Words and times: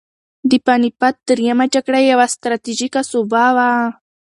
د 0.49 0.51
پاني 0.65 0.89
پت 0.99 1.15
درېیمه 1.27 1.65
جګړه 1.73 1.99
یوه 2.11 2.25
ستراتیژیکه 2.33 3.01
سوبه 3.11 3.43
وه. 3.55 3.69